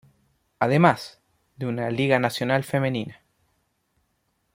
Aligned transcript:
Además, 0.57 1.21
de 1.57 1.67
una 1.67 1.91
Liga 1.91 2.17
Nacional 2.17 2.63
Femenina. 2.63 3.23